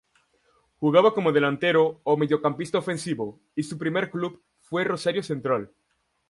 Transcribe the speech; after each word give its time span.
Jugaba 0.83 1.09
como 1.15 1.31
delantero 1.35 1.83
o 2.03 2.17
mediocampista 2.17 2.79
ofensivo 2.79 3.39
y 3.53 3.61
su 3.61 3.77
primer 3.77 4.09
club 4.09 4.41
fue 4.59 4.83
Rosario 4.83 5.21
Central. 5.21 5.71